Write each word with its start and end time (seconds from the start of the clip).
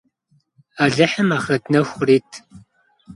Alıhım 0.83 1.29
axhret 1.35 1.65
nexu 1.71 1.93
khırit. 1.97 2.31